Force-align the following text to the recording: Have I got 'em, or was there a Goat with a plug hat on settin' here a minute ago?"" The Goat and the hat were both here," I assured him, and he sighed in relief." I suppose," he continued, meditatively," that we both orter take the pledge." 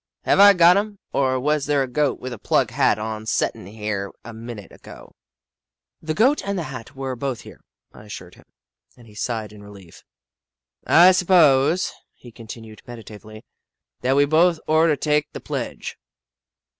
Have 0.23 0.39
I 0.39 0.53
got 0.53 0.77
'em, 0.77 0.97
or 1.13 1.39
was 1.39 1.67
there 1.67 1.83
a 1.83 1.87
Goat 1.87 2.19
with 2.19 2.33
a 2.33 2.39
plug 2.39 2.71
hat 2.71 2.97
on 2.97 3.27
settin' 3.27 3.67
here 3.67 4.11
a 4.25 4.33
minute 4.33 4.71
ago?"" 4.71 5.13
The 6.01 6.15
Goat 6.15 6.41
and 6.43 6.57
the 6.57 6.63
hat 6.73 6.95
were 6.95 7.15
both 7.15 7.41
here," 7.41 7.61
I 7.93 8.05
assured 8.05 8.33
him, 8.33 8.45
and 8.97 9.05
he 9.05 9.13
sighed 9.13 9.53
in 9.53 9.61
relief." 9.61 10.01
I 10.87 11.11
suppose," 11.11 11.91
he 12.15 12.31
continued, 12.31 12.81
meditatively," 12.87 13.45
that 14.01 14.15
we 14.15 14.25
both 14.25 14.59
orter 14.65 14.95
take 14.95 15.31
the 15.33 15.39
pledge." 15.39 15.99